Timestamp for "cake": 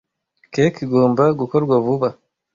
0.53-0.79